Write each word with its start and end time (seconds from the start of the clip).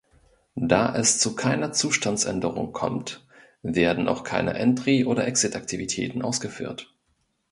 Da 0.55 0.95
es 0.95 1.19
zu 1.19 1.35
keiner 1.35 1.73
Zustandsänderung 1.73 2.73
kommt, 2.73 3.23
werden 3.61 4.07
auch 4.07 4.23
keine 4.23 4.55
entry- 4.57 5.05
oder 5.05 5.27
exit-Aktivitäten 5.27 6.23
ausgeführt. 6.23 6.91